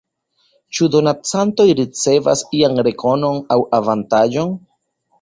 Ĉu 0.77 0.89
donacantoj 0.95 1.67
ricevas 1.81 2.43
ian 2.63 2.83
rekonon 2.91 3.41
aŭ 3.59 3.63
avantaĝon? 3.83 4.61